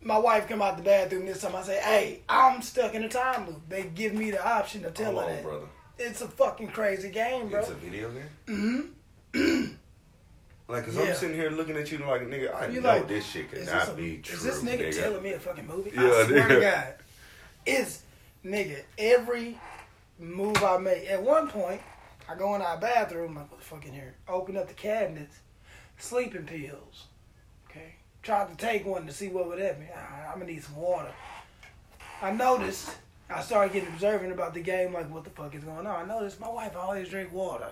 [0.00, 1.56] My wife come out the bathroom this time.
[1.56, 3.68] I say, hey, I'm stuck in a time loop.
[3.68, 5.42] They give me the option to tell Hold her that.
[5.42, 5.66] brother.
[5.98, 7.60] It's a fucking crazy game, bro.
[7.60, 8.94] It's a video game.
[9.34, 9.72] Mm-hmm.
[10.68, 11.02] like, cause Yeah.
[11.02, 13.66] I'm sitting here looking at you like, nigga, I You know like, this shit cannot
[13.66, 14.36] this, a- be true.
[14.36, 15.00] is this nigga, nigga.
[15.02, 15.90] telling me a fucking movie?
[15.94, 16.60] Yeah, I swear to.
[16.60, 16.94] God.
[17.66, 18.02] It's,
[18.44, 19.58] nigga, every
[20.20, 21.10] move I make.
[21.10, 21.80] At one point,
[22.28, 24.14] I go in our bathroom, like, what the fuck in here?
[24.28, 25.40] Open up the cabinets,
[25.98, 27.06] sleeping pills.
[28.28, 29.86] Tried to take one to see what would happen.
[29.96, 31.10] Ah, I'm gonna need some water.
[32.20, 32.90] I noticed,
[33.30, 35.86] I started getting observant about the game, like, what the fuck is going on?
[35.86, 37.70] I noticed my wife always drink water.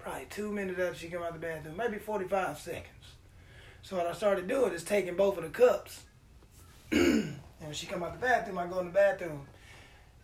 [0.00, 2.86] Probably two minutes after she come out the bathroom, maybe 45 seconds.
[3.82, 6.02] So what I started doing is taking both of the cups.
[6.90, 9.46] and when she come out the bathroom, I go in the bathroom.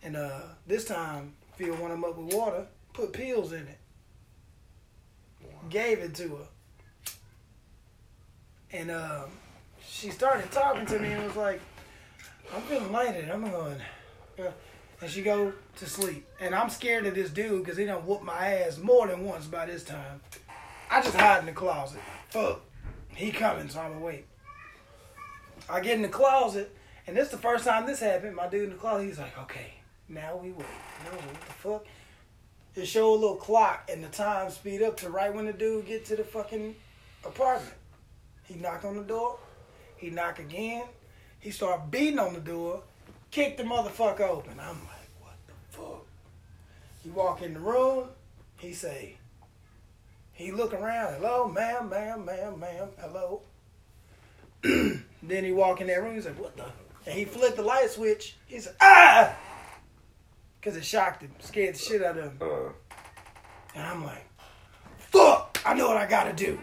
[0.03, 3.79] And uh, this time, fill one of them up with water, put pills in it.
[5.69, 6.47] Gave it to her.
[8.73, 9.29] And um,
[9.87, 11.61] she started talking to me and was like,
[12.53, 13.29] I'm feeling lighted.
[13.29, 13.77] I'm going.
[14.39, 14.51] Uh,
[15.01, 16.27] and she go to sleep.
[16.39, 19.45] And I'm scared of this dude because he done whooped my ass more than once
[19.45, 20.21] by this time.
[20.89, 21.99] I just hide in the closet.
[22.29, 22.61] Fuck.
[23.15, 24.27] He coming, so I'm awake.
[25.69, 26.75] I get in the closet,
[27.07, 28.35] and this the first time this happened.
[28.35, 29.73] My dude in the closet, he's like, okay,
[30.09, 30.65] now we wait.
[31.05, 31.85] No, what the fuck?
[32.75, 35.85] It show a little clock, and the time speed up to right when the dude
[35.85, 36.75] get to the fucking
[37.25, 37.73] apartment.
[38.43, 39.39] He knock on the door.
[39.97, 40.83] He knock again.
[41.39, 42.81] He start beating on the door.
[43.31, 44.59] Kick the motherfucker open.
[44.59, 46.05] I'm like, what the fuck?
[47.03, 48.09] He walk in the room.
[48.57, 49.17] He say,
[50.33, 51.15] he look around.
[51.15, 52.87] Hello, ma'am, ma'am, ma'am, ma'am.
[52.99, 53.41] Hello.
[54.63, 56.15] then he walk in that room.
[56.15, 56.65] He's like, what the?
[57.05, 58.35] And he flipped the light switch.
[58.47, 59.35] He said, ah!
[60.59, 62.37] Because it shocked him, scared the shit out of him.
[62.41, 62.69] Uh,
[63.75, 64.25] And I'm like,
[64.97, 66.57] fuck, I know what I gotta do.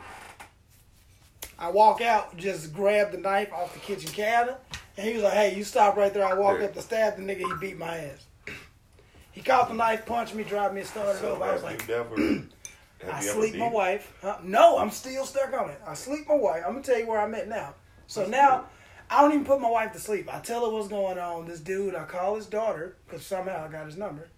[1.63, 4.59] I walk out, just grab the knife off the kitchen cabinet,
[4.97, 6.27] and he was like, hey, you stop right there.
[6.27, 6.65] I walk Yeah.
[6.67, 8.27] up to stab the nigga, he beat my ass.
[9.31, 11.45] He caught the knife, punched me, dropped me, and started so over.
[11.45, 12.43] I was like, you never,
[13.13, 14.13] I sleep my wife.
[14.21, 14.39] Huh?
[14.43, 15.81] No, I'm still stuck on it.
[15.87, 16.65] I sleep my wife.
[16.67, 17.75] I'm gonna tell you where I'm at now.
[18.09, 18.65] So now,
[19.09, 20.29] I don't even put my wife to sleep.
[20.35, 21.47] I tell her what's going on.
[21.47, 24.29] This dude, I call his daughter because somehow I got his number.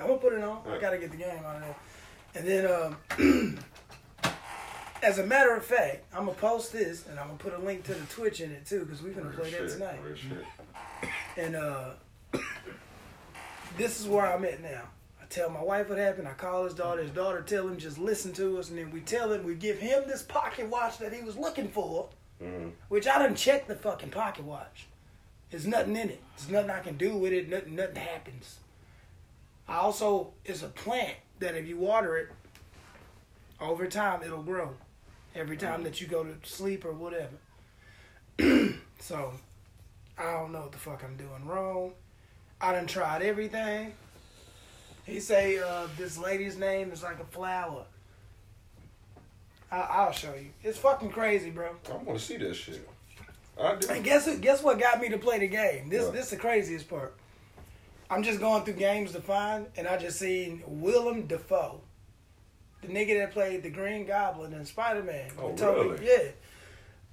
[0.00, 0.62] I'm gonna put it on.
[0.68, 1.76] I gotta get the game out of there.
[2.34, 2.66] And then,
[3.18, 3.58] um,
[5.02, 7.84] as a matter of fact, I'm gonna post this and I'm gonna put a link
[7.84, 9.98] to the Twitch in it too because we're gonna Real play that tonight.
[10.04, 11.10] real shit.
[11.36, 11.90] And uh,
[13.76, 14.82] this is where I'm at now.
[15.20, 16.28] I tell my wife what happened.
[16.28, 17.02] I call his daughter.
[17.02, 19.78] His daughter tell him just listen to us, and then we tell him we give
[19.78, 22.08] him this pocket watch that he was looking for,
[22.42, 22.72] Mhm.
[22.88, 24.86] which I didn't check the fucking pocket watch.
[25.50, 26.20] There's nothing in it.
[26.36, 27.48] There's nothing I can do with it.
[27.48, 28.58] Nothing, nothing happens.
[29.68, 32.28] I also it's a plant that if you water it,
[33.60, 34.74] over time it'll grow.
[35.34, 37.36] Every time that you go to sleep or whatever.
[38.98, 39.32] so
[40.18, 41.92] I don't know what the fuck I'm doing wrong.
[42.60, 43.94] I done tried everything.
[45.04, 47.84] He say uh, this lady's name is like a flower.
[49.70, 50.50] I- I'll show you.
[50.62, 51.70] It's fucking crazy, bro.
[51.90, 52.88] I want to see that shit.
[53.60, 53.88] I do.
[53.90, 55.88] And guess who, guess what got me to play the game?
[55.88, 56.14] This What?
[56.14, 57.14] this the craziest part.
[58.10, 61.80] I'm just going through games to find, and I just seen Willem Dafoe,
[62.82, 65.30] the nigga that played the Green Goblin in Spider Man.
[65.38, 66.34] Oh, really?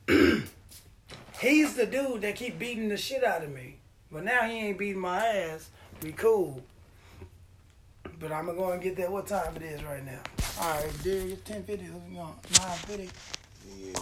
[0.08, 0.39] Yeah.
[1.39, 3.77] He's the dude that keep beating the shit out of me,
[4.12, 5.69] but now he ain't beating my ass.
[6.03, 6.62] We cool.
[8.19, 9.10] But I'm gonna go and get that.
[9.10, 10.19] What time it is right now?
[10.60, 11.88] All right, dude, it's ten fifty.
[11.88, 12.65] Let's go.
[12.65, 13.10] Nine fifty.
[13.77, 13.93] Yeah.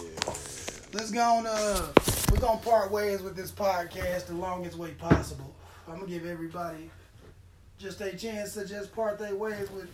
[0.92, 1.46] Let's go on.
[1.46, 1.92] Uh,
[2.32, 5.54] we're gonna part ways with this podcast the longest way possible.
[5.86, 6.90] I'm gonna give everybody
[7.78, 9.88] just a chance to just part their ways with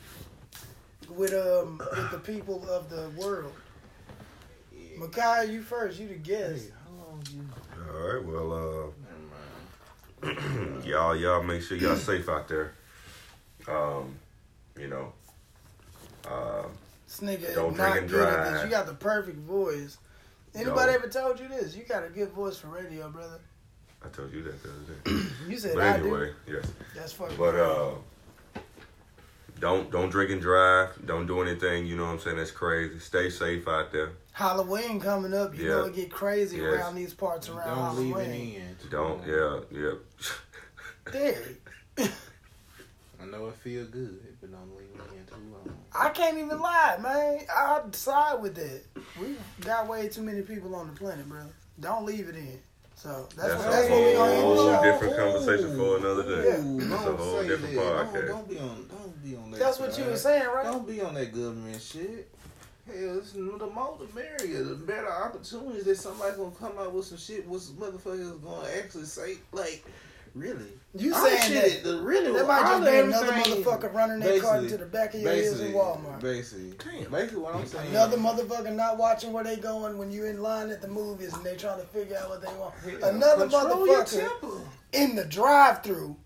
[1.11, 3.53] with um with the people of the world.
[4.73, 4.99] yeah.
[4.99, 5.99] Makai, you first.
[5.99, 6.67] You the guest.
[6.67, 7.43] Hey, how long you?
[7.93, 8.93] All right, well,
[10.25, 10.31] uh,
[10.85, 12.75] y'all, y'all make sure y'all safe out there.
[13.69, 14.15] Um,
[14.79, 15.13] you know,
[16.29, 16.65] uh,
[17.07, 18.53] This nigga Don't is drink not and good at this.
[18.53, 18.65] drive.
[18.65, 19.99] You got the perfect voice.
[20.55, 20.99] Anybody No.
[20.99, 21.75] ever told you this?
[21.77, 23.41] You got a good voice for radio, brother.
[24.05, 25.27] I told you that the other day.
[25.49, 26.53] You said But I anyway, do.
[26.55, 26.67] yes.
[26.95, 27.37] That's fucking.
[27.37, 27.91] But uh,
[29.65, 30.91] don't don't drink and drive.
[31.07, 31.87] Don't do anything.
[31.87, 32.37] You know what I'm saying?
[32.37, 32.99] That's crazy.
[32.99, 34.11] Stay safe out there.
[34.33, 35.57] Halloween coming up.
[35.57, 35.71] You Yeah.
[35.77, 36.67] know it get crazy Yes.
[36.67, 38.55] around these parts around Don't leave Halloween.
[38.57, 38.91] it in.
[38.91, 39.27] Don't.
[39.27, 39.65] long.
[39.73, 39.81] Yeah.
[39.81, 41.13] Yeah.
[41.13, 41.67] Derek,
[41.99, 45.77] I know it feel good, but don't leave it in too long.
[45.95, 47.41] I can't even lie, man.
[47.55, 48.83] I side with that.
[49.19, 51.53] We got way too many people on the planet, brother.
[51.81, 52.61] Don't leave it in.
[53.05, 54.83] So that's That's, what, that's a what we gonna end the whole show.
[54.83, 56.49] different conversation for another day.
[56.49, 56.89] Yeah.
[56.89, 57.85] That's a don't whole different that.
[57.85, 58.13] podcast.
[58.13, 58.89] Don't, don't be on.
[58.89, 59.61] Don't be on that.
[59.61, 60.65] That's what you were saying, right?
[60.65, 62.31] Don't be on that government shit.
[62.87, 64.65] Hell, it's, the more the merrier.
[64.65, 67.47] The better opportunities that somebody gonna come out with some shit.
[67.47, 69.37] What some motherfuckers gonna actually say?
[69.53, 69.85] Like,
[70.35, 70.67] really?
[70.97, 71.89] You All saying shit, that?
[71.91, 72.33] The really?
[72.33, 75.33] That might just be another motherfucker running their cart basically- into the back of your
[75.33, 76.21] heels in Walmart.
[76.21, 77.11] Basically, Damn.
[77.11, 77.91] basically what I'm saying.
[77.91, 81.45] Another motherfucker not watching where they going when you're in line at the movies and
[81.45, 82.75] they trying to figure out what they want.
[83.01, 84.61] Hell, Another control motherfucker
[84.93, 86.17] in the drive-through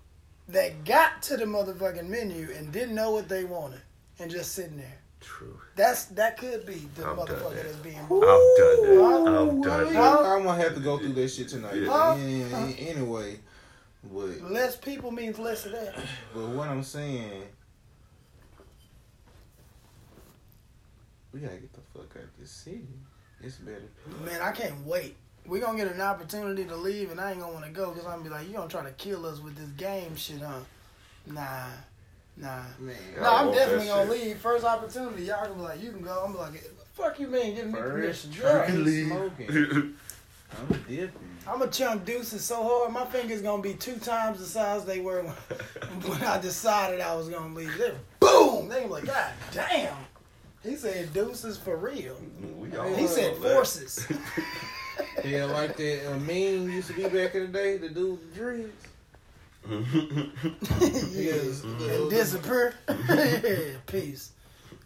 [0.49, 3.81] that got to the motherfucking menu and didn't know what they wanted
[4.19, 4.99] and just sitting there.
[5.21, 5.59] True.
[5.77, 7.65] That's that could be the I've motherfucker that.
[7.65, 7.99] that's being.
[7.99, 9.05] I've done that.
[9.05, 10.25] I've done that.
[10.27, 11.75] I'm gonna have to go through that shit tonight.
[11.77, 12.15] Yeah.
[12.15, 13.41] Any- any- Anyway,
[14.05, 15.95] but Less people means less of that.
[16.35, 17.43] but what I'm saying,
[21.33, 22.87] we gotta get the fuck out of this city.
[23.43, 23.83] It's better.
[24.05, 24.25] people.
[24.27, 25.17] Man, I can't wait.
[25.47, 28.07] we gonna get an opportunity to leave, and I ain't gonna want to go because
[28.07, 30.59] I'm gonna be like, you gonna try to kill us with this game shit, huh?
[31.27, 31.67] Nah,
[32.37, 32.63] nah.
[32.81, 34.23] Man, Yeah, No, I I'm definitely gonna shit.
[34.27, 34.39] leave.
[34.39, 36.25] First opportunity, y'all gonna be like, you can go.
[36.27, 38.33] I'm like, fuck you, man, giving me permission.
[38.33, 38.75] first Yeah.
[38.75, 39.49] tree smoking.
[40.59, 41.28] I'm dipping.
[41.49, 45.01] I'm a chunk deuces so hard, my fingers gonna be two times the size they
[45.01, 45.33] were when,
[46.03, 47.77] when I decided I was gonna leave.
[47.79, 48.69] They boom.
[48.69, 49.97] They gonna be like, God damn.
[50.63, 52.17] He said deuces for real.
[52.59, 54.07] We all He said forces.
[55.25, 58.35] Yeah, like that uh, meme used to be back in the day, the dude with
[58.35, 58.87] the dreads.
[61.15, 61.63] yes.
[61.81, 61.93] Yeah.
[61.93, 62.75] And disappear.
[63.09, 64.33] yeah, peace.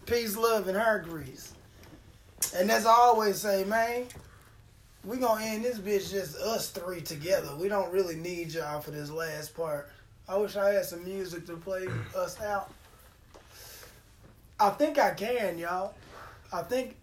[0.04, 1.54] Peace, love, and heart grease.
[2.54, 4.04] And as I always say, man,
[5.04, 7.50] we gonna end this bitch just us three together.
[7.56, 9.90] We don't really need y'all for this last part.
[10.28, 11.86] I wish I had some music to play
[12.16, 12.72] us out.
[14.60, 15.94] I think I can, y'all.
[16.52, 16.96] I think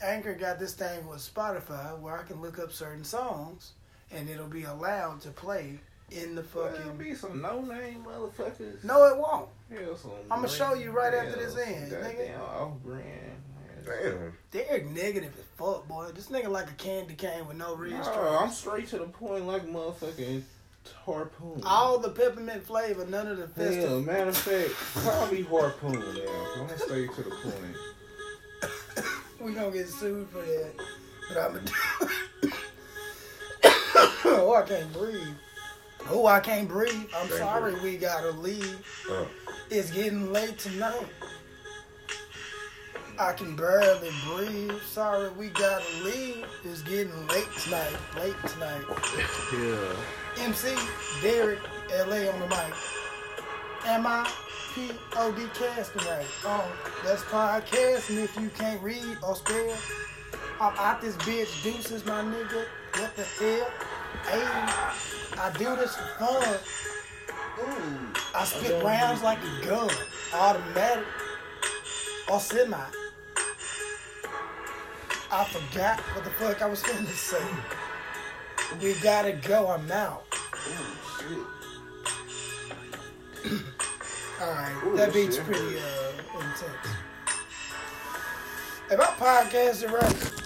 [0.00, 3.72] Anchor got this thing with Spotify where I can look up certain songs
[4.12, 6.96] and it'll be allowed to play in the Fucking fucking.
[6.98, 8.84] be some no name motherfuckers.
[8.84, 9.48] No, it won't.
[9.98, 12.02] Some I'ma show you right after this ends, nigga.
[12.02, 13.42] Goddamn off brand.
[13.84, 14.32] Damn.
[14.50, 16.10] Derek negative as fuck, boy.
[16.14, 18.42] This nigga like a candy cane with no real straws.
[18.42, 20.42] I'm straight to the point like motherfucking
[21.04, 21.62] harpoon.
[21.64, 24.04] All the peppermint flavor, none of the Hell, festive.
[24.06, 26.52] matter of fact, me harpoon now.
[26.56, 27.76] I'm gonna stay to the point.
[29.40, 30.72] We gonna get sued for that.
[31.28, 31.72] But I'ma do.
[34.26, 35.34] oh, I can't breathe.
[36.08, 36.94] Oh, I can't breathe.
[37.16, 38.86] I'm Can't sorry, we gotta leave.
[39.10, 39.24] Uh,
[39.70, 41.06] It's getting late tonight.
[43.18, 44.80] I can barely breathe.
[44.82, 46.44] Sorry, we gotta leave.
[46.64, 47.96] It's getting late tonight.
[48.16, 48.82] Late tonight.
[49.52, 50.44] yeah.
[50.44, 50.74] MC
[51.20, 51.58] Derek
[51.90, 52.74] LA on the mic.
[53.86, 54.30] M I
[54.74, 56.26] P O D casting right.
[56.46, 56.62] Um,
[57.04, 59.76] that's podcasting if you can't read or spell.
[60.60, 62.64] I'm out this bitch, deuces, my nigga.
[62.94, 63.70] What the hell?
[64.24, 66.58] Hey, I do this for fun.
[67.60, 67.98] Ooh.
[68.34, 69.90] I spit rounds like a gun,
[70.32, 71.04] automatic
[72.30, 72.78] or semi.
[75.34, 77.42] I forgot what the fuck I was gonna say.
[78.82, 79.68] We gotta go.
[79.68, 80.24] I'm out.
[84.42, 85.46] Alright, that beat's shit.
[85.46, 86.62] pretty uh, intense.
[88.90, 89.06] If I
[89.46, 90.41] podcasted right,